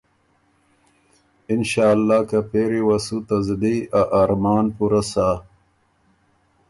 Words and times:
اِنشأ 1.49 1.85
اللّٰه 1.95 2.19
که 2.29 2.39
پېری 2.49 2.81
وه 2.87 2.97
سُو 3.05 3.17
ته 3.27 3.35
زلی 3.45 3.77
ا 3.99 4.01
ارمان 4.21 4.65
پُورۀ 4.75 5.01
سَۀ۔ 5.11 5.27